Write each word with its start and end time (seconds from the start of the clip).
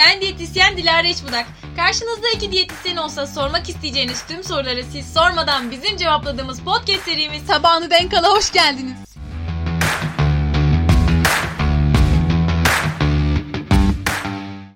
Ben 0.00 0.20
diyetisyen 0.20 0.76
Dilara 0.76 1.08
Eşbudak. 1.08 1.46
Karşınızda 1.76 2.28
iki 2.36 2.52
diyetisyen 2.52 2.96
olsa 2.96 3.26
sormak 3.26 3.68
isteyeceğiniz 3.68 4.26
tüm 4.26 4.44
soruları 4.44 4.84
siz 4.84 5.12
sormadan 5.12 5.70
bizim 5.70 5.96
cevapladığımız 5.96 6.60
podcast 6.60 7.02
serimiz 7.02 7.46
Tabağını 7.46 7.90
denk 7.90 8.14
ala 8.14 8.28
hoş 8.28 8.52
geldiniz. 8.52 8.96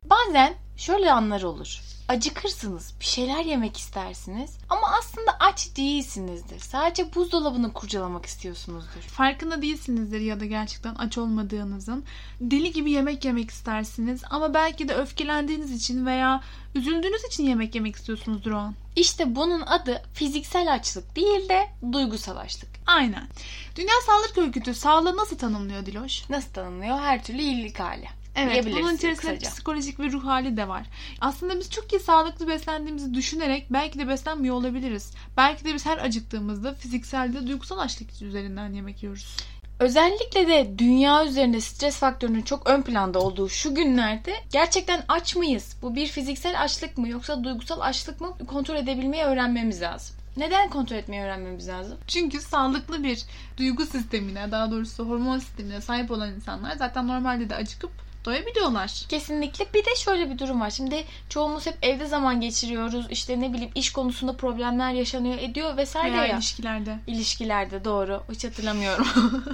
Bazen 0.04 0.54
şöyle 0.76 1.12
anlar 1.12 1.42
olur. 1.42 1.80
Acıkırsınız, 2.08 2.94
bir 3.00 3.04
şeyler 3.04 3.44
yemek 3.44 3.76
istersiniz 3.76 4.58
ama 4.68 4.82
aslında 4.98 5.36
aç 5.40 5.76
değilsinizdir. 5.76 6.60
Sadece 6.60 7.14
buzdolabını 7.14 7.72
kurcalamak 7.72 8.26
istiyorsunuzdur. 8.26 9.00
Farkında 9.00 9.62
değilsinizdir 9.62 10.20
ya 10.20 10.40
da 10.40 10.44
gerçekten 10.44 10.94
aç 10.94 11.18
olmadığınızın. 11.18 12.04
Deli 12.40 12.72
gibi 12.72 12.90
yemek 12.90 13.24
yemek 13.24 13.50
istersiniz 13.50 14.22
ama 14.30 14.54
belki 14.54 14.88
de 14.88 14.94
öfkelendiğiniz 14.94 15.72
için 15.72 16.06
veya 16.06 16.40
üzüldüğünüz 16.74 17.24
için 17.24 17.44
yemek 17.44 17.74
yemek 17.74 17.96
istiyorsunuzdur 17.96 18.52
o 18.52 18.56
an. 18.56 18.74
İşte 18.96 19.36
bunun 19.36 19.60
adı 19.60 20.02
fiziksel 20.14 20.74
açlık 20.74 21.16
değil 21.16 21.48
de 21.48 21.68
duygusal 21.92 22.36
açlık. 22.36 22.70
Aynen. 22.86 23.28
Dünya 23.76 23.94
Sağlık 24.06 24.38
Örgütü 24.38 24.74
sağlığı 24.74 25.16
nasıl 25.16 25.38
tanımlıyor 25.38 25.86
Diloş? 25.86 26.30
Nasıl 26.30 26.52
tanımlıyor? 26.52 26.98
Her 26.98 27.24
türlü 27.24 27.42
iyilik 27.42 27.80
hali. 27.80 28.08
Evet, 28.36 28.66
bunun 28.66 28.94
içerisinde 28.94 29.14
kısaca. 29.14 29.50
psikolojik 29.50 30.00
ve 30.00 30.12
ruh 30.12 30.24
hali 30.24 30.56
de 30.56 30.68
var. 30.68 30.86
Aslında 31.20 31.60
biz 31.60 31.70
çok 31.70 31.92
iyi 31.92 32.00
sağlıklı 32.00 32.48
beslendiğimizi 32.48 33.14
düşünerek 33.14 33.66
belki 33.70 33.98
de 33.98 34.08
beslenmiyor 34.08 34.54
olabiliriz. 34.54 35.12
Belki 35.36 35.64
de 35.64 35.74
biz 35.74 35.86
her 35.86 35.98
acıktığımızda 35.98 36.74
fiziksel 36.74 37.32
de 37.32 37.46
duygusal 37.46 37.78
açlık 37.78 38.22
üzerinden 38.22 38.72
yemek 38.72 39.02
yiyoruz. 39.02 39.36
Özellikle 39.80 40.48
de 40.48 40.78
dünya 40.78 41.26
üzerinde 41.26 41.60
stres 41.60 41.96
faktörünün 41.96 42.42
çok 42.42 42.68
ön 42.68 42.82
planda 42.82 43.18
olduğu 43.18 43.48
şu 43.48 43.74
günlerde 43.74 44.34
gerçekten 44.52 45.04
aç 45.08 45.36
mıyız? 45.36 45.76
Bu 45.82 45.94
bir 45.94 46.06
fiziksel 46.06 46.62
açlık 46.62 46.98
mı 46.98 47.08
yoksa 47.08 47.44
duygusal 47.44 47.80
açlık 47.80 48.20
mı? 48.20 48.36
Kontrol 48.46 48.76
edebilmeyi 48.76 49.22
öğrenmemiz 49.22 49.82
lazım. 49.82 50.16
Neden 50.36 50.70
kontrol 50.70 50.96
etmeyi 50.96 51.22
öğrenmemiz 51.22 51.68
lazım? 51.68 51.98
Çünkü 52.06 52.40
sağlıklı 52.40 53.04
bir 53.04 53.24
duygu 53.56 53.86
sistemine, 53.86 54.50
daha 54.50 54.70
doğrusu 54.70 55.08
hormon 55.08 55.38
sistemine 55.38 55.80
sahip 55.80 56.10
olan 56.10 56.32
insanlar 56.32 56.76
zaten 56.76 57.08
normalde 57.08 57.50
de 57.50 57.56
acıkıp 57.56 57.90
doyabiliyorlar. 58.24 59.04
Kesinlikle. 59.08 59.66
Bir 59.74 59.84
de 59.84 59.96
şöyle 59.96 60.30
bir 60.30 60.38
durum 60.38 60.60
var. 60.60 60.70
Şimdi 60.70 61.04
çoğumuz 61.28 61.66
hep 61.66 61.78
evde 61.82 62.06
zaman 62.06 62.40
geçiriyoruz. 62.40 63.06
İşte 63.10 63.40
ne 63.40 63.52
bileyim 63.52 63.72
iş 63.74 63.92
konusunda 63.92 64.36
problemler 64.36 64.92
yaşanıyor 64.92 65.38
ediyor 65.38 65.76
vesaire 65.76 66.12
Veya 66.12 66.26
ya. 66.26 66.36
ilişkilerde. 66.36 66.98
İlişkilerde 67.06 67.84
doğru. 67.84 68.22
Hiç 68.30 68.44
hatırlamıyorum. 68.44 69.06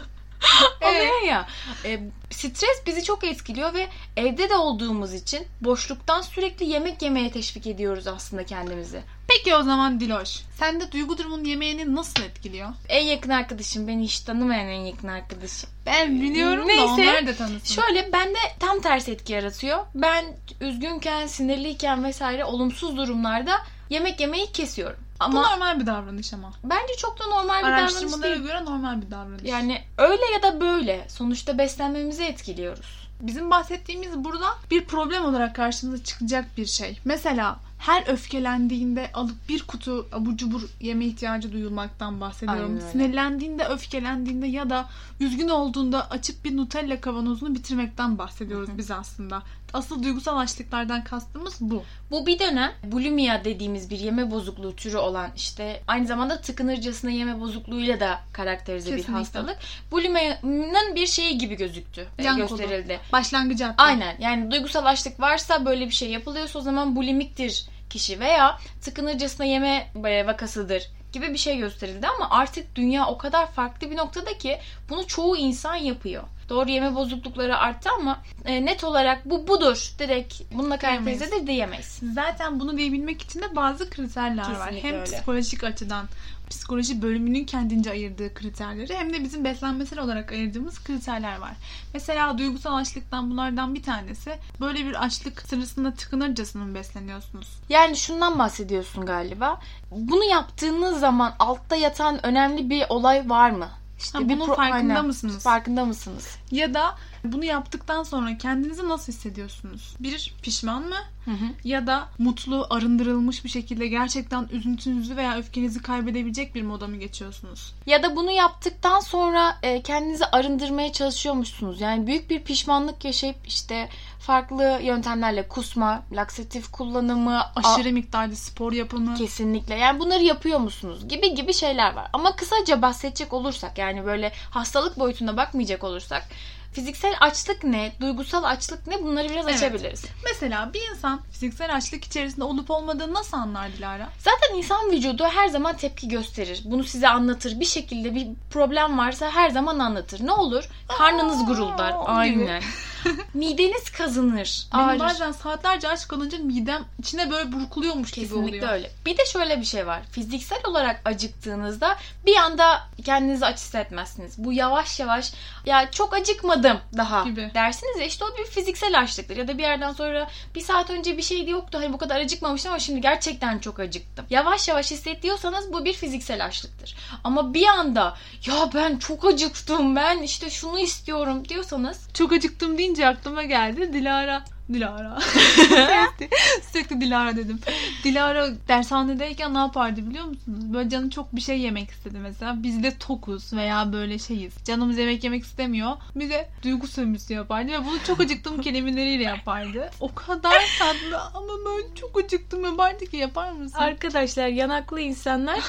Evet. 0.81 1.01
Oluyor 1.01 1.23
ya. 1.23 1.47
E, 1.85 2.01
stres 2.31 2.83
bizi 2.87 3.05
çok 3.05 3.25
etkiliyor 3.25 3.75
ve 3.75 3.89
evde 4.17 4.51
de 4.51 4.57
olduğumuz 4.57 5.15
için 5.15 5.47
boşluktan 5.61 6.23
sürekli 6.23 6.67
yemek 6.67 7.03
yemeye 7.03 7.31
teşvik 7.31 7.67
ediyoruz 7.67 8.07
aslında 8.07 8.47
kendimizi. 8.47 9.03
Peki 9.31 9.55
o 9.55 9.63
zaman 9.63 10.01
Diloş, 10.01 10.41
sende 10.59 10.93
duygu 10.93 11.19
durumun 11.19 11.45
yemeğini 11.45 11.95
nasıl 11.97 12.23
etkiliyor? 12.23 12.69
En 12.89 13.05
yakın 13.05 13.31
arkadaşım 13.31 13.89
beni 13.89 14.05
hiç 14.05 14.21
tanımayan 14.21 14.69
en 14.69 14.81
yakın 14.81 15.09
arkadaşım. 15.09 15.71
Ben 15.87 16.21
biliyorum 16.21 16.69
Neyse, 16.69 16.83
da 16.83 16.87
onlar 16.87 17.27
da 17.27 17.35
tanısın. 17.35 17.75
Şöyle 17.83 18.13
bende 18.13 18.39
tam 18.61 18.81
tersi 18.81 19.13
etki 19.13 19.33
yaratıyor. 19.33 19.79
Ben 19.95 20.25
üzgünken, 20.61 21.27
sinirliyken 21.27 22.05
vesaire 22.05 22.45
olumsuz 22.45 22.97
durumlarda 22.97 23.53
yemek 23.91 24.21
yemeyi 24.21 24.53
kesiyorum. 24.53 24.99
Bu 25.21 25.25
Ama 25.25 25.51
normal 25.51 25.81
bir 25.81 25.87
davranış 25.87 26.35
ama. 26.35 26.53
bence 26.65 26.97
çok 26.99 27.21
da 27.21 27.27
normal 27.27 27.59
bir 27.59 27.65
davranış 27.65 27.93
Araştırmalara 27.93 28.35
değil. 28.35 28.43
göre 28.43 28.65
normal 28.65 29.03
bir 29.03 29.11
davranış. 29.11 29.43
Yani 29.45 29.83
öyle 29.99 30.23
ya 30.35 30.43
da 30.43 30.61
böyle 30.61 31.07
sonuçta 31.09 31.59
beslenmemizi 31.59 32.25
etkiliyoruz. 32.25 33.01
Bizim 33.21 33.51
bahsettiğimiz 33.51 34.25
burada 34.25 34.47
bir 34.71 34.85
problem 34.85 35.25
olarak 35.25 35.57
karşımıza 35.57 36.05
çıkacak 36.05 36.45
bir 36.57 36.67
şey. 36.67 36.99
Mesela 37.05 37.57
her 37.81 38.05
öfkelendiğinde 38.07 39.11
alıp 39.15 39.49
bir 39.49 39.63
kutu 39.63 40.07
abur 40.13 40.37
cubur 40.37 40.63
yeme 40.81 41.07
ihtiyacı 41.07 41.53
duyulmaktan 41.53 42.21
bahsediyorum. 42.21 42.81
Sinirlendiğinde, 42.93 43.65
öfkelendiğinde 43.65 44.47
ya 44.47 44.71
da 44.71 44.89
üzgün 45.21 45.49
olduğunda 45.49 46.11
açıp 46.11 46.45
bir 46.45 46.57
Nutella 46.57 47.01
kavanozunu 47.01 47.55
bitirmekten 47.55 48.19
bahsediyoruz 48.19 48.71
biz 48.79 48.91
aslında. 48.91 49.43
Asıl 49.73 50.03
duygusal 50.03 50.39
açlıklardan 50.39 51.05
kastımız 51.05 51.57
bu. 51.61 51.85
Bu 52.11 52.27
bir 52.27 52.39
dönem 52.39 52.73
bulimia 52.85 53.45
dediğimiz 53.45 53.91
bir 53.91 53.99
yeme 53.99 54.31
bozukluğu 54.31 54.77
türü 54.77 54.97
olan 54.97 55.31
işte 55.37 55.83
aynı 55.87 56.07
zamanda 56.07 56.41
tıkınırcasına 56.41 57.11
yeme 57.11 57.41
bozukluğuyla 57.41 58.01
da 58.01 58.21
karakterize 58.33 58.91
bir 58.91 58.97
Kesinlikle. 58.97 59.19
hastalık. 59.19 59.57
Bulimia'nın 59.91 60.95
bir 60.95 61.07
şeyi 61.07 61.39
gibi 61.39 61.57
gözüktü, 61.57 62.07
e, 62.19 62.23
Can 62.23 62.47
kodu. 62.47 62.59
gösterildi. 62.59 63.01
Başlangıcı 63.13 63.65
hatta. 63.65 63.83
Aynen 63.83 64.17
yani 64.19 64.51
duygusal 64.51 64.87
açlık 64.87 65.21
varsa 65.21 65.65
böyle 65.67 65.87
bir 65.87 65.95
şey 65.95 66.11
yapılıyorsa 66.11 66.59
o 66.59 66.63
zaman 66.63 66.97
bulimiktir 66.97 67.67
kişi 67.91 68.21
veya 68.21 68.59
tıkınırcasına 68.81 69.47
yeme 69.47 69.91
e, 70.05 70.27
vakasıdır 70.27 70.83
gibi 71.13 71.33
bir 71.33 71.39
şey 71.39 71.59
gösterildi 71.59 72.07
ama 72.09 72.31
artık 72.31 72.77
dünya 72.77 73.07
o 73.07 73.19
kadar 73.19 73.53
farklı 73.53 73.91
bir 73.91 73.97
noktada 73.97 74.39
ki 74.39 74.59
bunu 74.89 75.07
çoğu 75.07 75.37
insan 75.37 75.75
yapıyor. 75.75 76.23
Doğru 76.49 76.71
yeme 76.71 76.95
bozuklukları 76.95 77.59
arttı 77.59 77.91
ama 77.99 78.23
e, 78.45 78.65
net 78.67 78.85
olarak 78.85 79.31
bu 79.31 79.49
budur 79.49 79.93
direkt 79.99 80.41
bununla 80.55 80.79
karakterize 80.79 81.31
de 81.31 81.47
diyemeyiz. 81.47 82.01
Zaten 82.15 82.61
bunu 82.61 82.79
diyebilmek 82.79 83.23
için 83.23 83.41
de 83.43 83.57
bazı 83.57 83.91
kriterler 83.91 84.43
var. 84.43 84.65
Kesinlikle 84.67 84.89
Hem 84.89 84.95
öyle. 84.95 85.05
psikolojik 85.05 85.65
açıdan 85.65 86.07
psikoloji 86.51 87.03
bölümünün 87.03 87.45
kendince 87.45 87.91
ayırdığı 87.91 88.35
kriterleri 88.35 88.95
hem 88.97 89.13
de 89.13 89.25
bizim 89.25 89.45
beslenmesel 89.45 89.99
olarak 89.99 90.33
ayırdığımız 90.33 90.85
kriterler 90.85 91.39
var. 91.39 91.53
Mesela 91.95 92.39
duygusal 92.39 92.77
açlıktan 92.77 93.31
bunlardan 93.31 93.75
bir 93.75 93.83
tanesi 93.83 94.39
böyle 94.61 94.87
bir 94.87 95.05
açlık 95.05 95.43
sırasında 95.43 95.95
tıkınırcasına 95.95 96.65
mı 96.65 96.75
besleniyorsunuz? 96.75 97.49
Yani 97.69 97.97
şundan 97.97 98.39
bahsediyorsun 98.39 99.07
galiba. 99.07 99.61
Bunu 99.91 100.25
yaptığınız 100.25 101.01
zaman 101.01 101.35
altta 101.39 101.77
yatan 101.77 102.27
önemli 102.27 102.71
bir 102.71 102.85
olay 102.89 103.31
var 103.31 103.51
mı? 103.51 103.69
İşte 103.99 104.19
Ha, 104.19 104.25
bunun 104.29 104.49
pro- 104.49 104.57
farkında 104.57 104.75
Aynen. 104.75 105.07
mısınız? 105.07 105.43
Farkında 105.43 105.85
mısınız? 105.85 106.37
Ya 106.51 106.75
da 106.75 106.95
bunu 107.25 107.45
yaptıktan 107.45 108.03
sonra 108.03 108.39
kendinizi 108.39 108.89
nasıl 108.89 109.13
hissediyorsunuz? 109.13 109.95
Bir 110.01 110.35
pişman 110.43 110.83
mı? 110.83 110.97
Hı 111.25 111.31
hı. 111.31 111.45
Ya 111.65 111.87
da 111.87 112.09
mutlu, 112.19 112.67
arındırılmış 112.71 113.45
bir 113.45 113.49
şekilde 113.49 113.87
gerçekten 113.87 114.49
üzüntünüzü 114.53 115.17
veya 115.17 115.39
öfkenizi 115.39 115.83
kaybedebilecek 115.83 116.55
bir 116.55 116.63
moda 116.63 116.87
mı 116.87 116.97
geçiyorsunuz? 116.97 117.75
Ya 117.87 118.03
da 118.03 118.17
bunu 118.17 118.31
yaptıktan 118.31 119.01
sonra 119.01 119.59
e, 119.63 119.83
kendinizi 119.83 120.25
arındırmaya 120.25 120.93
çalışıyormuşsunuz. 120.93 121.81
Yani 121.81 122.07
büyük 122.07 122.31
bir 122.31 122.43
pişmanlık 122.43 123.05
yaşayıp 123.05 123.37
işte 123.47 123.89
farklı 124.21 124.81
yöntemlerle 124.83 125.49
kusma, 125.49 126.03
laksatif 126.13 126.73
kullanımı, 126.73 127.41
Aşırı 127.57 127.93
miktarda 127.93 128.37
spor 128.37 128.73
yapımı. 128.73 129.15
Kesinlikle. 129.15 129.75
Yani 129.75 130.01
bunları 130.01 130.23
yapıyor 130.23 130.59
musunuz? 130.59 131.09
Gibi 131.09 131.35
gibi 131.35 131.53
şeyler 131.53 131.95
var. 131.95 132.09
Ama 132.13 132.37
kısaca 132.37 132.83
bahsedecek 132.83 133.33
olursak 133.33 133.79
yani 133.79 134.07
böyle 134.07 134.33
hastalık 134.51 134.99
boyutuna 134.99 135.37
bakmayacak 135.37 135.85
olursak 135.85 136.29
fiziksel 136.73 137.15
açlık 137.21 137.65
ne, 137.65 137.93
duygusal 138.01 138.45
açlık 138.45 138.87
ne 138.87 139.03
bunları 139.03 139.29
biraz 139.29 139.45
Evet. 139.49 139.57
açabiliriz. 139.63 140.05
Mesela 140.25 140.71
bir 140.75 140.91
insan 140.91 141.21
fiziksel 141.33 141.75
açlık 141.77 142.05
içerisinde 142.05 142.45
olup 142.45 142.71
olmadığını 142.71 143.15
nasıl 143.15 143.37
anlar 143.37 143.73
Dilara? 143.77 144.09
Zaten 144.19 144.57
insan 144.57 144.91
vücudu 144.91 145.25
her 145.25 145.49
zaman 145.49 145.77
tepki 145.77 146.09
gösterir. 146.09 146.63
Bunu 146.65 146.85
size 146.85 147.09
anlatır. 147.09 147.61
Bir 147.61 147.65
şekilde 147.65 148.15
bir 148.15 148.27
problem 148.51 148.99
varsa 148.99 149.31
her 149.31 149.51
zaman 149.51 149.79
anlatır. 149.79 150.27
Ne 150.27 150.33
olur? 150.33 150.65
Karnınız 150.99 151.47
guruldar. 151.47 151.95
Aynen. 152.07 152.63
Mideniz 153.35 153.91
kazınır. 153.91 154.67
Benim 154.75 154.85
Ağrır. 154.85 154.99
bazen 155.01 155.33
saatlerce 155.33 155.89
aç 155.89 156.09
kalınca 156.09 156.39
midem 156.39 156.85
içine 156.99 157.31
böyle 157.31 157.53
burkuluyormuş 157.53 158.11
gibi 158.13 158.25
Kesinlikle 158.29 158.57
oluyor. 158.59 158.73
öyle. 158.73 158.91
Bir 159.07 159.19
de 159.19 159.27
şöyle 159.27 159.61
bir 159.61 159.65
şey 159.65 159.87
var. 159.87 160.03
Fiziksel 160.13 160.61
olarak 160.65 161.01
acıktığınızda 161.05 161.97
bir 162.27 162.37
anda 162.37 162.81
kendinizi 163.05 163.47
aç 163.47 163.57
hissetmezsiniz. 163.59 164.35
Bu 164.39 164.53
yavaş 164.53 165.01
yavaş 165.01 165.33
ya 165.67 165.91
çok 165.91 166.15
acıkmadım 166.15 166.79
daha 166.97 167.23
Gibi. 167.25 167.51
dersiniz 167.55 167.99
ya 168.01 168.05
işte 168.07 168.25
o 168.25 168.39
bir 168.39 168.45
fiziksel 168.45 169.01
açlıktır. 169.01 169.37
Ya 169.37 169.49
da 169.49 169.59
bir 169.59 169.63
yerden 169.63 169.93
sonra 169.93 170.29
bir 170.55 170.61
saat 170.61 170.91
önce 170.91 171.17
bir 171.17 171.23
şey 171.23 171.49
yoktu 171.49 171.79
hani 171.79 171.93
bu 171.93 171.99
kadar 171.99 172.21
acıkmamıştım 172.21 172.73
ama 172.73 172.79
şimdi 172.79 173.01
gerçekten 173.01 173.59
çok 173.59 173.81
acıktım. 173.81 174.27
Yavaş 174.31 174.69
yavaş 174.69 174.91
hissediyorsanız 174.91 175.73
bu 175.73 175.85
bir 175.85 175.93
fiziksel 175.93 176.45
açlıktır. 176.45 176.97
Ama 177.25 177.55
bir 177.55 177.67
anda 177.67 178.17
ya 178.47 178.71
ben 178.75 178.97
çok 178.99 179.25
acıktım 179.25 179.97
ben 179.97 180.19
işte 180.23 180.51
şunu 180.51 180.79
istiyorum 180.81 181.49
diyorsanız 181.49 182.01
Çok 182.15 182.33
acıktım 182.33 182.79
deyince 182.79 182.90
aklıma 182.99 183.43
geldi 183.43 183.93
Dilara. 183.93 184.45
Dilara. 184.73 185.19
Sürekli, 186.73 187.01
Dilara 187.01 187.37
dedim. 187.37 187.61
Dilara 188.05 188.49
dershanedeyken 188.69 189.55
ne 189.55 189.59
yapardı 189.59 190.11
biliyor 190.11 190.25
musunuz? 190.25 190.73
Böyle 190.73 190.91
canı 190.91 191.11
çok 191.11 191.37
bir 191.37 191.41
şey 191.41 191.61
yemek 191.61 191.91
istedi 191.91 192.19
mesela. 192.19 192.63
Biz 192.63 192.83
de 192.83 192.99
tokuz 192.99 193.53
veya 193.53 193.93
böyle 193.93 194.19
şeyiz. 194.19 194.55
Canımız 194.65 194.99
yemek 194.99 195.25
yemek 195.25 195.45
istemiyor. 195.45 195.93
Bir 196.15 196.31
de 196.31 196.49
duygu 196.63 196.87
sömürüsü 196.87 197.35
yapardı 197.35 197.73
ve 197.73 197.79
bunu 197.85 197.99
çok 198.07 198.21
acıktım 198.21 198.61
kelimeleriyle 198.63 199.25
yapardı. 199.25 199.91
O 200.01 200.15
kadar 200.15 200.63
tatlı 200.79 201.21
ama 201.35 201.53
böyle 201.67 201.95
çok 201.95 202.25
acıktım 202.25 202.65
yapardı 202.65 203.07
ki 203.07 203.17
yapar 203.17 203.53
mısın? 203.53 203.79
Arkadaşlar 203.79 204.49
yanaklı 204.49 205.01
insanlar 205.01 205.61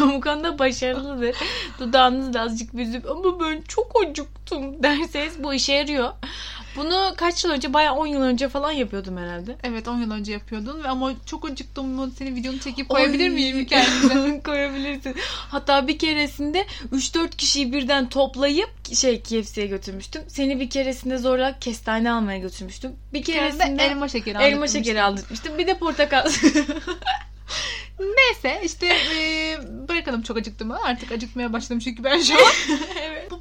bu 0.00 0.20
konuda 0.20 0.58
başarılıdır. 0.58 1.36
Dudağınızı 1.78 2.32
da 2.32 2.40
azıcık 2.40 2.76
büzüp 2.76 3.10
ama 3.10 3.40
ben 3.40 3.62
çok 3.68 3.92
acıktım 4.04 4.82
derseniz 4.82 5.44
bu 5.44 5.54
işe 5.54 5.72
yarıyor. 5.72 6.12
Bunu 6.76 7.14
kaç 7.16 7.44
yıl 7.44 7.50
önce 7.50 7.72
bayağı 7.72 7.94
10 7.94 8.06
yıl 8.06 8.22
önce 8.22 8.48
falan 8.48 8.72
yapıyordum 8.72 9.16
herhalde. 9.16 9.56
Evet 9.62 9.88
10 9.88 10.00
yıl 10.00 10.10
önce 10.10 10.32
yapıyordun 10.32 10.84
ve 10.84 10.88
ama 10.88 11.12
çok 11.26 11.50
acıktım 11.50 12.12
senin 12.18 12.36
videonu 12.36 12.58
çekip 12.58 12.88
koyabilir 12.88 13.28
miyim 13.28 13.66
kendime? 13.66 14.42
Koyabilirsin. 14.44 15.14
Hatta 15.50 15.88
bir 15.88 15.98
keresinde 15.98 16.66
3-4 16.92 17.30
kişiyi 17.30 17.72
birden 17.72 18.08
toplayıp 18.08 18.70
şey 18.94 19.22
KFC'ye 19.22 19.66
götürmüştüm. 19.66 20.22
Seni 20.28 20.60
bir 20.60 20.70
keresinde 20.70 21.18
zorla 21.18 21.58
kestane 21.58 22.12
almaya 22.12 22.38
götürmüştüm. 22.38 22.92
Bir 23.12 23.22
keresinde 23.22 23.64
Keresinde 23.64 23.82
elma 23.82 24.08
şekeri 24.08 24.42
elma 24.42 24.68
şekeri 24.68 25.02
aldırmıştım. 25.02 25.58
Bir 25.58 25.66
de 25.66 25.78
portakal. 25.78 26.30
Neyse 28.00 28.60
işte 28.64 28.86
e, 28.86 29.58
bırakalım 29.88 30.22
çok 30.22 30.36
acıktığımı. 30.36 30.78
Artık 30.84 31.12
acıkmaya 31.12 31.52
başladım 31.52 31.78
çünkü 31.78 32.04
ben 32.04 32.20
şu 32.20 32.34
an. 32.34 32.52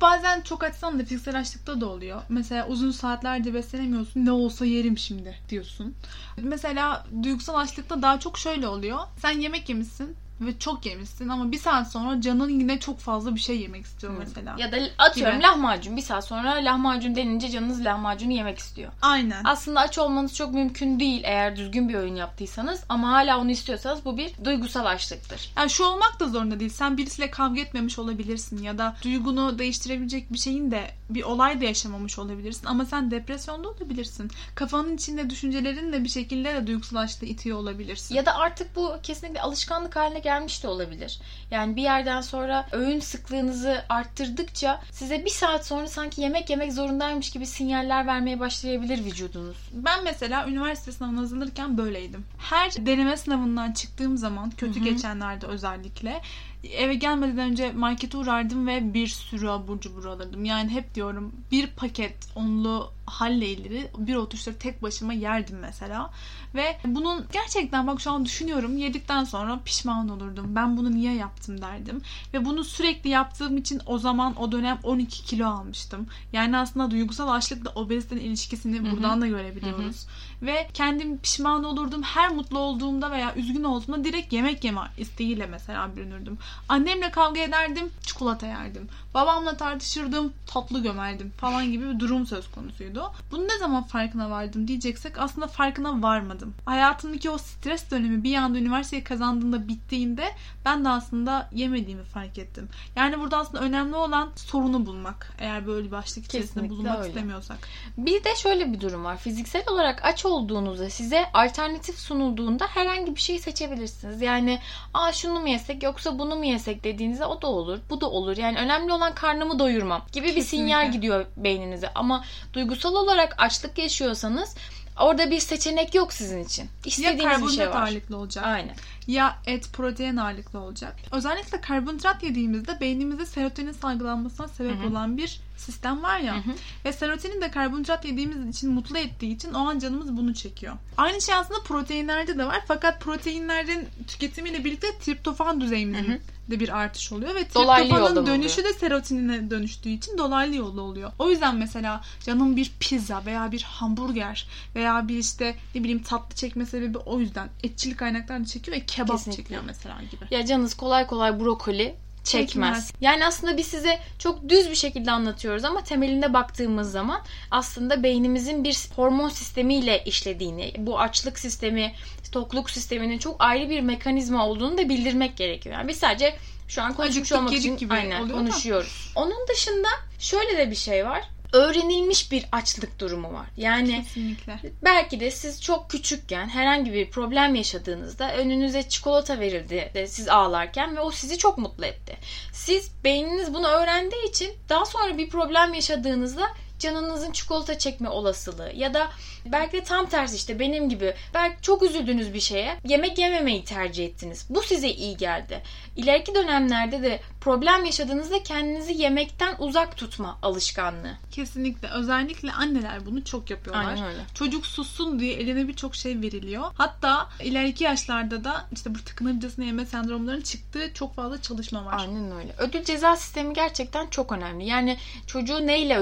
Bazen 0.04 0.42
çok 0.42 0.64
açsan 0.64 1.00
da 1.00 1.04
fiziksel 1.04 1.40
açlıkta 1.40 1.82
da 1.82 1.86
oluyor. 1.86 2.22
Mesela 2.30 2.68
uzun 2.68 2.92
saatlerce 2.92 3.54
beslenemiyorsun. 3.54 4.26
Ne 4.26 4.32
olsa 4.32 4.66
yerim 4.66 4.98
şimdi 4.98 5.36
diyorsun. 5.50 5.96
Mesela 6.38 7.06
duygusal 7.24 7.56
açlıkta 7.56 8.02
daha 8.02 8.20
çok 8.20 8.38
şöyle 8.38 8.68
oluyor. 8.68 9.00
Sen 9.18 9.32
yemek 9.40 9.70
yemişsin 9.70 10.16
ve 10.46 10.60
çok 10.60 10.86
yemişsin 10.86 11.30
ama 11.30 11.52
bir 11.52 11.60
saat 11.60 11.92
sonra 11.92 12.22
canın 12.22 12.50
yine 12.50 12.80
çok 12.80 13.00
fazla 13.00 13.36
bir 13.36 13.40
şey 13.40 13.62
yemek 13.62 13.86
istiyor 13.86 14.14
mesela. 14.20 14.56
ya 14.58 14.72
da 14.72 14.78
atıyorum 14.98 15.36
Gibi. 15.36 15.44
lahmacun. 15.44 15.98
Bir 15.98 16.02
saat 16.02 16.26
sonra 16.26 16.52
lahmacun 16.52 17.16
denince 17.16 17.50
canınız 17.50 17.86
lahmacunu 17.86 18.32
yemek 18.32 18.60
istiyor. 18.60 18.92
Aynen. 19.02 19.44
Aslında 19.44 19.80
aç 19.80 19.98
olmanız 19.98 20.36
çok 20.36 20.54
mümkün 20.54 21.00
değil 21.00 21.22
eğer 21.26 21.56
düzgün 21.56 21.90
bir 21.90 21.94
öğün 21.96 22.16
yaptıysanız 22.16 22.84
ama 22.90 23.12
hala 23.12 23.40
onu 23.40 23.52
istiyorsanız 23.52 24.06
bu 24.06 24.18
bir 24.18 24.34
duygusal 24.46 24.86
açlıktır. 24.86 25.52
Yani 25.58 25.70
şu 25.70 25.84
olmak 25.84 26.20
da 26.20 26.28
zorunda 26.28 26.60
değil. 26.60 26.72
Sen 26.72 26.98
birisiyle 26.98 27.32
kavga 27.32 27.62
etmemiş 27.62 28.00
olabilirsin 28.00 28.64
ya 28.64 28.78
da 28.78 28.96
duygunu 29.04 29.60
değiştirebilecek 29.60 30.34
bir 30.34 30.38
şeyin 30.38 30.72
de 30.72 30.92
bir 31.10 31.24
olay 31.24 31.62
da 31.62 31.66
yaşamamış 31.66 32.20
olabilirsin 32.20 32.66
ama 32.66 32.86
sen 32.86 33.12
depresyonda 33.12 33.70
olabilirsin. 33.70 34.32
Kafanın 34.56 34.96
içinde 34.96 35.30
düşüncelerin 35.30 35.94
de 35.94 36.04
bir 36.04 36.10
şekilde 36.10 36.54
de 36.54 36.68
duygusal 36.68 36.98
açlığı 36.98 37.26
itiyor 37.28 37.58
olabilirsin. 37.58 38.16
Ya 38.16 38.26
da 38.26 38.36
artık 38.36 38.76
bu 38.76 38.96
kesinlikle 39.04 39.42
alışkanlık 39.42 39.96
haline 39.96 40.20
gelmiş 40.34 40.64
de 40.64 40.68
olabilir. 40.68 41.20
Yani 41.52 41.76
bir 41.76 41.82
yerden 41.82 42.22
sonra 42.22 42.68
öğün 42.72 43.00
sıklığınızı 43.00 43.84
arttırdıkça 43.90 44.82
size 44.92 45.26
bir 45.26 45.30
saat 45.30 45.66
sonra 45.66 45.88
sanki 45.88 46.22
yemek 46.22 46.50
yemek 46.50 46.74
zorundaymış 46.74 47.32
gibi 47.32 47.46
sinyaller 47.46 48.08
vermeye 48.08 48.40
başlayabilir 48.40 49.06
vücudunuz. 49.06 49.58
Ben 49.74 50.04
mesela 50.04 50.48
üniversite 50.48 50.92
sınavına 50.92 51.20
hazırlanırken 51.20 51.78
böyleydim. 51.78 52.26
Her 52.38 52.86
deneme 52.86 53.18
sınavından 53.18 53.72
çıktığım 53.72 54.18
zaman 54.18 54.50
kötü 54.50 54.80
Hı 54.80 54.80
hı. 54.80 54.84
geçenlerde 54.90 55.46
özellikle 55.46 56.22
eve 56.64 56.96
gelmeden 56.96 57.38
önce 57.38 57.72
markete 57.72 58.18
uğrardım 58.18 58.68
ve 58.68 58.94
bir 58.94 59.08
sürü 59.08 59.48
abur 59.48 59.80
cubur 59.80 60.06
alırdım. 60.06 60.46
Yani 60.46 60.70
hep 60.70 60.96
diyorum 60.96 61.32
bir 61.52 61.68
paket 61.68 62.16
onlu 62.36 62.92
halleyleri 63.06 63.92
bir 63.98 64.16
oturuşta 64.16 64.54
tek 64.54 64.82
başıma 64.82 65.14
yerdim 65.14 65.60
mesela. 65.60 66.12
Ve 66.56 66.78
bunun 66.86 67.26
gerçekten 67.32 67.88
bak 67.88 68.02
şu 68.02 68.12
an 68.12 68.26
düşünüyorum 68.26 68.78
yedikten 68.78 69.24
sonra 69.24 69.60
pişman 69.66 70.10
olurdum. 70.10 70.46
Ben 70.56 70.78
bunu 70.78 70.92
niye 70.92 71.14
yaptım 71.14 71.62
derdim. 71.62 72.02
Ve 72.34 72.46
bunu 72.46 72.64
sürekli 72.64 73.10
yaptığım 73.10 73.58
için 73.58 73.82
o 73.86 73.98
zaman 73.98 74.42
o 74.42 74.52
dönem 74.52 74.80
12 74.84 75.26
kilo 75.26 75.48
almıştım. 75.48 76.08
Yani 76.34 76.58
aslında 76.58 76.92
duygusal 76.92 77.32
açlıkla 77.32 77.72
obezitenin 77.76 78.22
ilişkisini 78.22 78.80
Hı 78.80 78.88
hı. 78.88 78.92
buradan 78.92 79.22
da 79.22 79.28
görebiliyoruz. 79.28 80.08
Ve 80.42 80.68
kendim 80.74 81.18
pişman 81.18 81.64
olurdum. 81.64 82.04
Her 82.04 82.30
mutlu 82.30 82.60
olduğumda 82.60 83.12
veya 83.12 83.36
üzgün 83.36 83.64
olduğumda 83.64 84.04
direkt 84.04 84.34
yemek 84.34 84.64
yeme 84.64 84.82
isteğiyle 84.98 85.46
mesela 85.46 85.96
bürünürdüm. 85.96 86.38
Annemle 86.70 87.12
kavga 87.12 87.42
ederdim, 87.42 87.92
çikolata 88.06 88.48
yerdim. 88.48 88.90
Babamla 89.14 89.58
tartışırdım, 89.58 90.34
tatlı 90.48 90.84
gömerdim 90.84 91.34
falan 91.38 91.72
gibi 91.72 91.90
bir 91.90 92.00
durum 92.00 92.26
söz 92.26 92.52
konusuydu. 92.52 93.12
Bunu 93.32 93.44
ne 93.44 93.58
zaman 93.60 93.84
farkına 93.84 94.30
vardım 94.30 94.68
diyeceksek 94.68 95.18
aslında 95.20 95.48
farkına 95.48 96.02
varmadım. 96.02 96.54
Hayatımdaki 96.66 97.30
o 97.30 97.38
stres 97.38 97.92
dönemi 97.92 98.24
bir 98.24 98.36
anda 98.36 98.58
üniversiteyi 98.58 99.04
kazandığında 99.04 99.68
bittiğinde 99.68 100.26
ben 100.66 100.86
de 100.86 100.90
aslında 100.90 101.50
yemediğimi 101.54 102.04
fark 102.04 102.38
ettim. 102.38 102.70
Yani 102.96 103.20
burada 103.20 103.38
aslında 103.38 103.64
önemli 103.64 103.96
olan 103.96 104.30
sorunu 104.36 104.86
bulmak. 104.86 105.34
Eğer 105.40 105.68
böyle 105.68 105.86
bir 105.88 105.92
başlık 105.92 106.26
içerisinde 106.26 106.54
Kesinlikle 106.54 106.70
bulunmak 106.76 107.00
öyle. 107.00 107.08
istemiyorsak. 107.08 107.58
Bir 107.98 108.24
de 108.24 108.36
şöyle 108.36 108.74
bir 108.74 108.82
durum 108.82 109.04
var. 109.04 109.18
Fiziksel 109.18 109.64
olarak 109.70 110.06
aç 110.06 110.26
olduğunuzda 110.26 110.90
size 110.90 111.26
alternatif 111.34 112.00
sunulduğunda 112.00 112.68
herhangi 112.68 113.16
bir 113.16 113.22
şeyi 113.22 113.40
seçebilirsiniz. 113.40 114.22
Yani 114.22 114.60
aa 114.94 115.12
şunu 115.14 115.40
mu 115.40 115.50
yesek 115.50 115.84
yoksa 115.84 116.20
bunu 116.20 116.36
mu 116.36 116.43
yesek 116.44 116.84
dediğinizde 116.84 117.26
o 117.26 117.42
da 117.42 117.48
olur. 117.48 117.80
Bu 117.90 118.02
da 118.02 118.10
olur. 118.10 118.38
Yani 118.38 118.58
önemli 118.58 118.94
olan 118.94 119.16
karnımı 119.16 119.60
doyurmam 119.60 120.02
gibi 120.12 120.28
bir 120.28 120.34
Kesinlikle. 120.36 120.58
sinyal 120.58 120.92
gidiyor 120.92 121.26
beyninize. 121.38 121.90
Ama 121.96 122.24
duygusal 122.54 122.96
olarak 122.96 123.36
açlık 123.38 123.78
yaşıyorsanız 123.78 124.56
orada 125.00 125.32
bir 125.32 125.40
seçenek 125.40 125.96
yok 125.96 126.14
sizin 126.14 126.44
için. 126.44 126.64
Ya 126.64 126.70
İstediğiniz 126.86 127.20
bir 127.20 127.24
karbonhidrat 127.24 127.56
şey 127.56 127.70
var. 127.70 127.82
ağırlıklı 127.82 128.18
olacak. 128.18 128.46
Aynen. 128.46 128.76
ya 129.08 129.38
et 129.46 129.70
protein 129.74 130.18
ağırlıklı 130.18 130.60
olacak. 130.60 130.96
Özellikle 131.12 131.62
karbonhidrat 131.62 132.24
yediğimizde 132.24 132.80
beynimizde 132.80 133.26
serotonin 133.26 133.72
salgılanmasına 133.72 134.48
sebep 134.48 134.78
Hı 134.80 134.84
hı. 134.84 134.88
olan 134.90 135.18
bir 135.18 135.40
sistem 135.58 136.04
var 136.04 136.20
ya. 136.20 136.36
Hı 136.36 136.40
hı. 136.40 136.56
Ve 136.86 136.94
serotonin 136.94 137.42
de 137.42 137.52
karbonhidrat 137.52 138.06
yediğimiz 138.06 138.56
için 138.56 138.72
mutlu 138.72 138.98
ettiği 138.98 139.36
için 139.36 139.54
o 139.54 139.60
an 139.60 139.80
canımız 139.80 140.18
bunu 140.18 140.34
çekiyor. 140.34 140.74
Aynı 140.98 141.22
şey 141.22 141.36
aslında 141.36 141.64
proteinlerde 141.64 142.38
de 142.38 142.46
var. 142.46 142.62
Fakat 142.68 143.02
proteinlerin 143.02 143.88
tüketimiyle 144.08 144.66
birlikte 144.66 144.88
triptofan 145.00 145.62
düzeyimizin 145.62 146.12
Hı 146.12 146.14
hı. 146.14 146.20
de 146.52 146.60
bir 146.60 146.78
artış 146.78 147.12
oluyor. 147.12 147.36
Ve 147.36 147.44
triptofanın 147.48 148.26
dönüşü 148.26 148.64
de 148.64 148.74
serotonine 148.74 149.50
dönüştüğü 149.50 149.90
için 149.90 150.18
dolaylı 150.18 150.56
yolda 150.56 150.82
oluyor. 150.82 151.12
O 151.20 151.30
yüzden 151.30 151.56
mesela 151.56 152.02
canım 152.26 152.56
bir 152.56 152.72
pizza 152.80 153.26
veya 153.26 153.52
bir 153.52 153.62
hamburger 153.62 154.48
veya 154.76 155.08
bir 155.08 155.18
işte 155.18 155.56
ne 155.76 155.84
bileyim 155.84 156.04
tatlı 156.04 156.36
çekme 156.36 156.66
sebebi 156.66 156.98
o 156.98 157.20
yüzden. 157.20 157.50
Etçil 157.64 157.96
kaynaklar 157.98 158.40
da 158.42 158.46
çekiyor 158.46 158.78
ve 158.78 158.86
kebap 158.86 159.18
Kesinlikle. 159.18 159.44
çekiyor 159.44 159.64
mesela 159.66 160.02
gibi. 160.12 160.36
Ya 160.36 160.46
canınız 160.46 160.74
kolay 160.74 161.08
kolay 161.08 161.40
brokoli 161.40 161.96
çekmez. 162.24 162.48
Çekmez. 162.50 162.94
Yani 163.02 163.26
aslında 163.26 163.58
biz 163.58 163.68
size 163.68 164.00
çok 164.20 164.50
düz 164.50 164.70
bir 164.70 164.76
şekilde 164.76 165.12
anlatıyoruz 165.12 165.66
ama 165.66 165.84
temelinde 165.84 166.34
baktığımız 166.34 166.92
zaman 166.92 167.22
aslında 167.52 168.04
beynimizin 168.04 168.64
bir 168.64 168.78
hormon 168.96 169.30
sistemiyle 169.30 170.04
işlediğini, 170.06 170.74
bu 170.78 171.00
açlık 171.00 171.40
sistemi, 171.40 171.94
tokluk 172.32 172.70
sisteminin 172.70 173.18
çok 173.18 173.36
ayrı 173.40 173.70
bir 173.70 173.82
mekanizma 173.82 174.48
olduğunu 174.48 174.78
da 174.78 174.90
bildirmek 174.90 175.38
gerekiyor. 175.38 175.76
Yani 175.76 175.88
biz 175.88 175.98
sadece 175.98 176.36
şu 176.68 176.82
an 176.82 176.94
konuşmuş 176.94 177.18
Acıktık, 177.18 177.38
olmak 177.38 177.54
için 177.54 177.78
gibi 177.78 177.94
aynen 177.94 178.30
konuşuyoruz. 178.30 179.12
Onun 179.16 179.48
dışında 179.48 179.88
şöyle 180.20 180.58
de 180.58 180.72
bir 180.72 180.76
şey 180.76 181.06
var. 181.06 181.24
Öğrenilmiş 181.54 182.32
bir 182.32 182.46
açlık 182.52 183.00
durumu 183.00 183.34
var. 183.34 183.48
Yani 183.58 184.04
Kesinlikle. 184.04 184.60
Belki 184.84 185.20
de 185.20 185.32
siz 185.32 185.62
çok 185.62 185.90
küçükken 185.90 186.50
herhangi 186.50 186.94
bir 186.94 187.12
problem 187.12 187.56
yaşadığınızda 187.56 188.36
önünüze 188.36 188.90
çikolata 188.90 189.40
verildi 189.40 189.92
de 189.94 190.08
siz 190.08 190.30
ağlarken 190.30 190.96
ve 190.96 191.00
o 191.00 191.12
sizi 191.12 191.38
çok 191.38 191.58
mutlu 191.58 191.86
etti. 191.86 192.18
Siz 192.54 192.92
beyniniz 193.04 193.54
bunu 193.54 193.68
öğrendiği 193.68 194.30
için 194.30 194.54
daha 194.70 194.86
sonra 194.86 195.18
bir 195.18 195.30
problem 195.30 195.74
yaşadığınızda 195.74 196.46
canınızın 196.84 197.32
çikolata 197.32 197.78
çekme 197.78 198.10
olasılığı 198.10 198.72
ya 198.76 198.94
da 198.94 199.12
belki 199.46 199.78
de 199.78 199.84
tam 199.84 200.10
tersi 200.10 200.36
işte 200.36 200.60
benim 200.60 200.90
gibi 200.90 201.14
belki 201.34 201.62
çok 201.62 201.84
üzüldüğünüz 201.84 202.34
bir 202.34 202.40
şeye 202.40 202.78
yemek 202.88 203.18
yememeyi 203.18 203.64
tercih 203.64 204.06
ettiniz. 204.06 204.46
Bu 204.50 204.62
size 204.62 204.90
iyi 204.90 205.18
geldi. 205.18 205.64
İleriki 205.96 206.36
dönemlerde 206.36 207.04
de 207.04 207.22
problem 207.42 207.86
yaşadığınızda 207.86 208.44
kendinizi 208.44 208.94
yemekten 208.94 209.56
uzak 209.60 209.98
tutma 209.98 210.40
alışkanlığı. 210.42 211.18
Kesinlikle. 211.32 211.88
Özellikle 211.88 212.52
anneler 212.52 213.06
bunu 213.06 213.24
çok 213.26 213.50
yapıyorlar. 213.50 213.86
Aynen 213.86 214.06
öyle. 214.06 214.20
Çocuk 214.34 214.66
sussun 214.66 215.20
diye 215.20 215.34
eline 215.34 215.68
birçok 215.68 215.96
şey 215.96 216.22
veriliyor. 216.22 216.64
Hatta 216.78 217.30
ileriki 217.44 217.84
yaşlarda 217.84 218.44
da 218.44 218.66
işte 218.72 218.96
bu 218.96 219.00
tıkınırcasına 219.00 219.66
yeme 219.66 219.86
sendromlarının 219.86 220.42
çıktığı 220.42 220.94
çok 220.94 221.16
fazla 221.16 221.42
çalışma 221.42 221.86
var. 221.86 222.00
Aynen 222.00 222.32
öyle. 222.32 222.56
Ödül 222.58 222.84
ceza 222.84 223.16
sistemi 223.16 223.54
gerçekten 223.54 224.08
çok 224.08 224.32
önemli. 224.32 224.66
Yani 224.66 224.98
çocuğu 225.28 225.68
neyle 225.68 225.98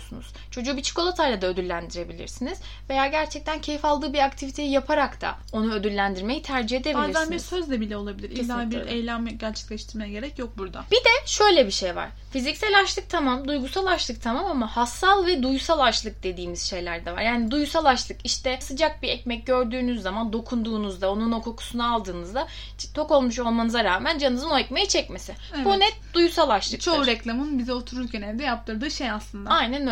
ödüllendiriyorsunuz? 0.00 0.26
Çocuğu 0.50 0.76
bir 0.76 0.82
çikolatayla 0.82 1.42
da 1.42 1.46
ödüllendirebilirsiniz. 1.46 2.60
Veya 2.90 3.06
gerçekten 3.06 3.60
keyif 3.60 3.84
aldığı 3.84 4.12
bir 4.12 4.18
aktiviteyi 4.18 4.70
yaparak 4.70 5.20
da 5.20 5.36
onu 5.52 5.72
ödüllendirmeyi 5.72 6.42
tercih 6.42 6.76
edebilirsiniz. 6.76 7.14
Bazen 7.14 7.30
bir 7.32 7.38
sözle 7.38 7.80
bile 7.80 7.96
olabilir. 7.96 8.30
İlla 8.30 8.70
bir 8.70 8.78
öyle. 8.78 8.90
eylem 8.90 9.38
gerçekleştirmeye 9.38 10.10
gerek 10.10 10.38
yok 10.38 10.58
burada. 10.58 10.84
Bir 10.90 10.96
de 10.96 11.26
şöyle 11.26 11.66
bir 11.66 11.72
şey 11.72 11.96
var. 11.96 12.08
Fiziksel 12.32 12.80
açlık 12.80 13.10
tamam, 13.10 13.48
duygusal 13.48 13.86
açlık 13.86 14.22
tamam 14.22 14.46
ama 14.46 14.76
hassal 14.76 15.26
ve 15.26 15.42
duysal 15.42 15.80
açlık 15.80 16.22
dediğimiz 16.22 16.62
şeyler 16.62 17.04
de 17.04 17.12
var. 17.12 17.22
Yani 17.22 17.50
duysal 17.50 17.84
açlık 17.84 18.16
işte 18.24 18.58
sıcak 18.60 19.02
bir 19.02 19.08
ekmek 19.08 19.46
gördüğünüz 19.46 20.02
zaman 20.02 20.32
dokunduğunuzda, 20.32 21.10
onun 21.10 21.32
o 21.32 21.42
kokusunu 21.42 21.94
aldığınızda 21.94 22.46
tok 22.94 23.10
olmuş 23.10 23.38
olmanıza 23.38 23.84
rağmen 23.84 24.18
canınızın 24.18 24.50
o 24.50 24.58
ekmeği 24.58 24.88
çekmesi. 24.88 25.34
Bu 25.64 25.70
Evet. 25.70 25.80
net 25.80 25.94
duysal 26.14 26.50
açlıktır. 26.50 26.84
Çoğu 26.84 27.06
reklamın 27.06 27.58
bize 27.58 27.72
otururken 27.72 28.22
evde 28.22 28.44
yaptırdığı 28.44 28.90
şey 28.90 29.10
aslında. 29.10 29.50
Aynen 29.50 29.82
öyle. 29.82 29.89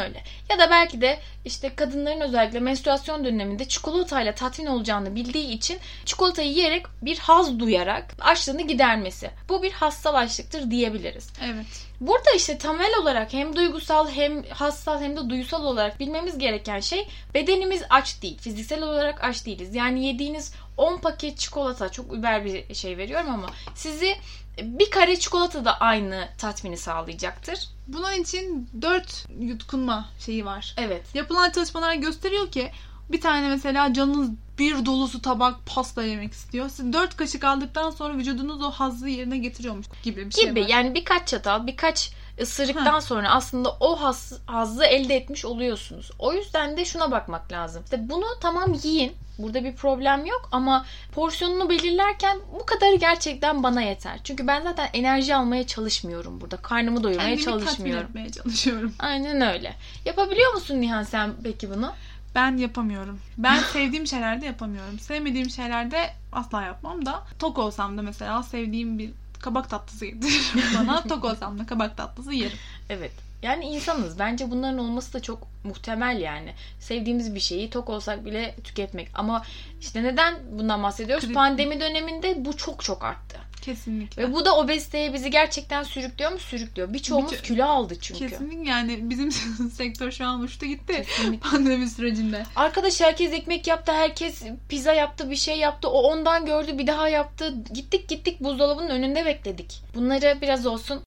Ya 0.49 0.59
da 0.59 0.71
belki 0.71 1.01
de 1.01 1.19
işte 1.45 1.75
kadınların 1.75 2.21
özellikle 2.21 2.61
menstruasyon 2.61 3.25
döneminde 3.25 3.69
çikolatayla 3.69 4.35
tatmin 4.35 4.67
olacağını 4.67 5.15
bildiği 5.15 5.51
için 5.51 5.79
çikolatayı 6.05 6.51
yiyerek 6.51 6.87
bir 7.03 7.19
haz 7.19 7.59
duyarak 7.59 8.15
açlığını 8.21 8.63
gidermesi. 8.63 9.31
Bu 9.49 9.63
bir 9.63 9.73
hassal 9.73 10.15
açlıktır 10.15 10.71
diyebiliriz. 10.71 11.31
Evet. 11.45 11.67
Burada 12.01 12.31
işte 12.37 12.59
temel 12.59 12.97
olarak 13.03 13.33
hem 13.33 13.57
duygusal 13.57 14.09
hem 14.09 14.43
hassal 14.43 15.03
hem 15.03 15.17
de 15.17 15.31
duysal 15.31 15.65
olarak 15.65 16.01
bilmemiz 16.01 16.39
gereken 16.39 16.81
şey 16.81 17.09
bedenimiz 17.35 17.83
aç 17.91 18.23
değil. 18.23 18.39
Fiziksel 18.39 18.83
olarak 18.83 19.25
aç 19.25 19.47
değiliz. 19.47 19.75
Yani 19.75 20.07
yediğiniz 20.07 20.53
10 20.77 20.99
paket 20.99 21.39
çikolata 21.39 21.89
çok 21.89 22.13
über 22.13 22.45
bir 22.45 22.75
şey 22.75 22.99
veriyorum 22.99 23.31
ama 23.31 23.47
sizi 23.75 24.17
bir 24.63 24.91
kare 24.91 25.19
çikolata 25.19 25.65
da 25.65 25.81
aynı 25.81 26.29
tatmini 26.39 26.77
sağlayacaktır. 26.77 27.69
Bunun 27.89 28.13
için 28.13 28.69
4 28.83 29.27
yutkunma 29.41 30.09
şeyi 30.19 30.45
var. 30.45 30.75
Evet. 30.79 31.15
Yapılan 31.15 31.51
çalışmalar 31.51 31.95
gösteriyor 31.95 32.51
ki 32.51 32.71
bir 33.11 33.21
tane 33.21 33.49
mesela 33.49 33.93
canınız 33.93 34.31
bir 34.59 34.87
dolusu 34.87 35.23
tabak 35.23 35.67
pasta 35.67 36.03
yemek 36.03 36.33
istiyor. 36.33 36.69
Siz 36.69 36.93
4 36.93 37.17
kaşık 37.17 37.45
aldıktan 37.45 37.91
sonra 37.91 38.17
vücudunuz 38.17 38.63
o 38.63 38.71
hazzı 38.71 39.09
yerine 39.09 39.39
getiriyormuş 39.39 39.87
gibi 40.03 40.27
bir 40.27 40.35
şey 40.35 40.49
Gibi 40.49 40.65
yani 40.69 40.95
birkaç 40.95 41.29
çatal 41.29 41.67
birkaç 41.67 42.13
ısırıktan 42.41 43.01
sonra 43.01 43.31
aslında 43.31 43.77
o 43.81 44.01
haz, 44.01 44.33
hazzı 44.47 44.85
elde 44.85 45.17
etmiş 45.17 45.45
oluyorsunuz. 45.45 46.11
O 46.19 46.33
yüzden 46.33 46.77
de 46.77 46.85
şuna 46.85 47.11
bakmak 47.11 47.53
lazım. 47.53 47.83
İşte 47.85 48.09
bunu 48.09 48.25
tamam 48.41 48.75
yiyin. 48.83 49.13
Burada 49.39 49.65
bir 49.65 49.77
problem 49.77 50.27
yok 50.27 50.49
ama 50.53 50.87
porsiyonunu 51.13 51.71
belirlerken 51.71 52.39
bu 52.61 52.67
kadarı 52.67 52.97
gerçekten 52.97 53.63
bana 53.63 53.83
yeter. 53.83 54.21
Çünkü 54.25 54.47
ben 54.47 54.63
zaten 54.63 54.89
enerji 54.93 55.35
almaya 55.35 55.67
çalışmıyorum 55.67 56.41
burada. 56.41 56.57
Karnımı 56.57 57.03
doyurmaya 57.03 57.37
Kendimi 57.37 57.45
çalışmıyorum. 57.45 58.09
etmeye 58.09 58.31
çalışıyorum. 58.31 58.95
Aynen 58.99 59.55
öyle. 59.55 59.75
Yapabiliyor 60.05 60.55
musun 60.55 60.81
Nihan 60.81 61.03
sen 61.03 61.33
peki 61.45 61.71
bunu? 61.71 61.93
Ben 62.35 62.57
yapamıyorum. 62.57 63.21
Ben 63.39 63.59
sevdiğim 63.59 64.07
şeylerde 64.07 64.47
yapamıyorum. 64.47 64.99
Sevmediğim 64.99 65.51
şeylerde 65.51 66.11
asla 66.33 66.63
yapmam 66.63 67.07
da. 67.07 67.23
Tok 67.39 67.59
olsam 67.59 67.99
da 67.99 68.03
mesela 68.03 68.43
sevdiğim 68.43 68.99
bir 68.99 69.11
kabak 69.41 69.71
tatlısı 69.71 70.05
yediririm 70.05 70.63
bana. 70.79 71.03
Tok 71.03 71.25
olsam 71.25 71.59
da 71.59 71.67
kabak 71.67 71.97
tatlısı 71.97 72.33
yerim. 72.33 72.59
Evet. 72.91 73.13
Yani 73.43 73.65
insanız. 73.65 74.19
Bence 74.19 74.51
bunların 74.51 74.79
olması 74.79 75.13
da 75.13 75.23
çok 75.23 75.47
muhtemel 75.65 76.21
yani. 76.21 76.55
Sevdiğimiz 76.81 77.35
bir 77.35 77.41
şeyi 77.41 77.71
tok 77.71 77.89
olsak 77.89 78.25
bile 78.25 78.55
tüketmek. 78.65 79.11
Ama 79.15 79.43
işte 79.81 80.03
neden 80.03 80.35
bundan 80.53 80.83
bahsediyoruz? 80.83 81.33
Pandemi 81.33 81.81
döneminde 81.81 82.45
bu 82.45 82.57
çok 82.57 82.85
çok 82.85 83.05
arttı. 83.05 83.28
Kesinlikle. 83.69 84.23
Ve 84.23 84.33
bu 84.33 84.45
da 84.45 84.57
obeziteye 84.57 85.13
bizi 85.13 85.31
gerçekten 85.31 85.83
sürüklüyor 85.83 86.33
mu? 86.33 86.39
Sürüklüyor. 86.39 86.93
Birçoğumuz 86.93 87.33
Birço- 87.33 87.43
kilo 87.43 87.65
aldı 87.65 87.95
çünkü. 88.01 88.29
Kesinlikle 88.29 88.71
yani 88.71 89.11
bizim 89.11 89.33
sektör 89.73 90.11
şu 90.11 90.27
an 90.27 90.41
uçtu 90.41 90.67
gitti. 90.67 91.05
Kesinlikle. 91.07 91.51
Pandemi 91.51 91.91
sürecinde. 91.91 92.43
Arkadaş 92.57 93.01
herkes 93.01 93.33
ekmek 93.33 93.67
yaptı, 93.67 93.93
herkes 93.93 94.43
pizza 94.69 94.93
yaptı, 94.93 95.31
bir 95.31 95.37
şey 95.37 95.59
yaptı. 95.59 95.89
O 95.89 96.03
ondan 96.03 96.47
gördü, 96.47 96.79
bir 96.79 96.87
daha 96.87 97.09
yaptı. 97.09 97.55
Gittik 97.75 98.09
gittik 98.09 98.41
buzdolabının 98.41 98.89
önünde 98.91 99.25
bekledik. 99.25 99.83
Bunları 99.95 100.39
biraz 100.43 100.67
olsun. 100.67 101.05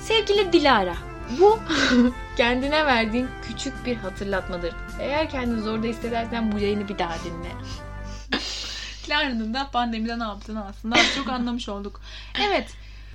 Sevgili 0.00 0.52
Dilara, 0.52 0.96
bu 1.40 1.58
kendine 2.36 2.86
verdiğin 2.86 3.28
küçük 3.48 3.86
bir 3.86 3.96
hatırlatmadır. 3.96 4.74
Eğer 5.00 5.30
kendini 5.30 5.60
zorda 5.62 5.86
hissedersen 5.86 6.52
bu 6.52 6.58
yayını 6.58 6.88
bir 6.88 6.98
daha 6.98 7.14
dinle. 7.24 7.50
Clara'nın 9.06 9.54
da 9.54 9.70
pandemide 9.70 10.18
ne 10.18 10.22
yaptığını 10.22 10.64
aslında 10.64 10.96
çok 11.16 11.28
anlamış 11.28 11.68
olduk. 11.68 12.00
Evet. 12.48 12.68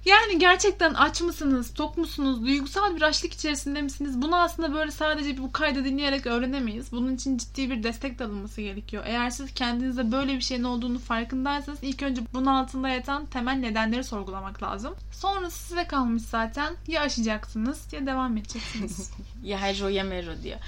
Yani 0.05 0.39
gerçekten 0.39 0.93
aç 0.93 1.21
mısınız, 1.21 1.73
tok 1.73 1.97
musunuz, 1.97 2.41
duygusal 2.41 2.95
bir 2.95 3.01
açlık 3.01 3.33
içerisinde 3.33 3.81
misiniz? 3.81 4.21
Bunu 4.21 4.35
aslında 4.35 4.73
böyle 4.73 4.91
sadece 4.91 5.37
bu 5.37 5.51
kaydı 5.51 5.85
dinleyerek 5.85 6.25
öğrenemeyiz. 6.25 6.91
Bunun 6.91 7.15
için 7.15 7.37
ciddi 7.37 7.71
bir 7.71 7.83
destek 7.83 8.19
de 8.19 8.23
alınması 8.25 8.61
gerekiyor. 8.61 9.03
Eğer 9.07 9.29
siz 9.29 9.53
kendinizde 9.53 10.11
böyle 10.11 10.35
bir 10.35 10.41
şeyin 10.41 10.63
olduğunu 10.63 10.99
farkındaysanız 10.99 11.79
ilk 11.81 12.03
önce 12.03 12.21
bunun 12.33 12.45
altında 12.45 12.89
yatan 12.89 13.25
temel 13.25 13.53
nedenleri 13.53 14.03
sorgulamak 14.03 14.63
lazım. 14.63 14.95
Sonrası 15.11 15.59
size 15.67 15.83
kalmış 15.87 16.23
zaten. 16.23 16.73
Ya 16.87 17.01
aşacaksınız 17.01 17.93
ya 17.93 18.05
devam 18.05 18.37
edeceksiniz. 18.37 19.11
Ya 19.43 19.61
hero 19.61 19.87
ya 19.87 20.03
mero 20.03 20.43
diyor. 20.43 20.59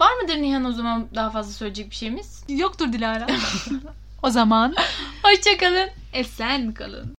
Var 0.00 0.12
mıdır 0.22 0.36
Nihan 0.36 0.64
o 0.64 0.72
zaman 0.72 1.06
daha 1.14 1.30
fazla 1.30 1.52
söyleyecek 1.52 1.90
bir 1.90 1.94
şeyimiz? 1.94 2.44
Yoktur 2.48 2.92
Dilara. 2.92 3.26
o 4.24 4.30
zaman 4.30 4.74
Hoşçakalın. 5.22 5.88
esen 6.12 6.72
kalın. 6.72 7.14